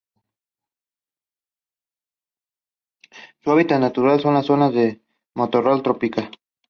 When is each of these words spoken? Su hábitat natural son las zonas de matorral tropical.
Su 3.43 3.51
hábitat 3.51 3.79
natural 3.79 4.19
son 4.19 4.33
las 4.33 4.47
zonas 4.47 4.73
de 4.73 4.99
matorral 5.35 5.83
tropical. 5.83 6.31